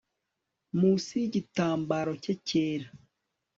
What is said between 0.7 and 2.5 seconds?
Munsi yigitambaro cye